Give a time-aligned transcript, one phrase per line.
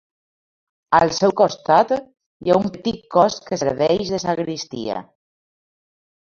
[0.99, 4.99] Al seu costat hi ha un petit cos que serveix de sagristia.